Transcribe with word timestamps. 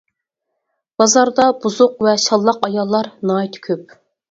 بازاردا 1.01 1.45
بۇزۇق 1.67 2.03
ۋە 2.07 2.15
شاللاق 2.25 2.67
ئاياللار 2.71 3.13
ناھايىتى 3.31 3.65
كۆپ. 3.71 3.97